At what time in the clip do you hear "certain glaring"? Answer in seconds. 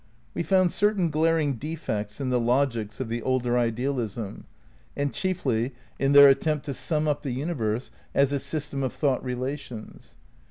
0.71-1.57